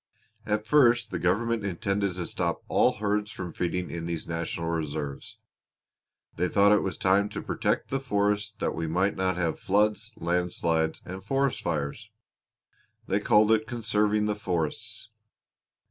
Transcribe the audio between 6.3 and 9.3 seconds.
They thought it was time to protect the forests that we might